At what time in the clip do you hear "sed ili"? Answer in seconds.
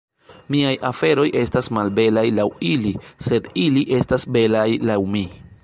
3.29-3.87